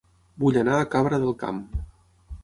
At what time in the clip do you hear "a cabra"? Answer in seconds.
0.77-1.19